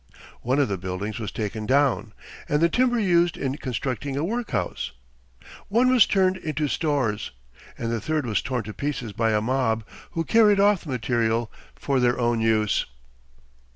[0.41, 2.13] One of the buildings was taken down,
[2.49, 4.93] and the timber used in constructing a workhouse;
[5.67, 7.29] one was turned into stores,
[7.77, 9.83] and the third was torn to pieces by a mob,
[10.13, 12.87] who carried off the material for their own use.